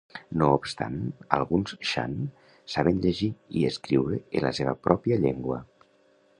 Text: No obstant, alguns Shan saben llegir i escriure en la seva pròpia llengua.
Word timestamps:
No 0.41 0.45
obstant, 0.59 0.95
alguns 1.37 1.75
Shan 1.89 2.15
saben 2.77 3.03
llegir 3.05 3.31
i 3.61 3.69
escriure 3.71 4.21
en 4.41 4.47
la 4.49 4.55
seva 4.61 4.77
pròpia 4.89 5.23
llengua. 5.27 5.63